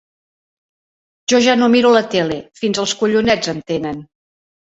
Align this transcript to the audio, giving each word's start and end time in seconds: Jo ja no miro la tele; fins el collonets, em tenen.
Jo 1.33 1.41
ja 1.47 1.55
no 1.59 1.67
miro 1.75 1.91
la 1.97 2.01
tele; 2.15 2.37
fins 2.61 2.81
el 2.85 2.89
collonets, 3.03 3.51
em 3.53 3.63
tenen. 3.73 4.01